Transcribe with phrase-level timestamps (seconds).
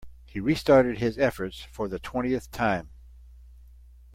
[0.25, 2.89] He restarted his efforts for the twentieth time.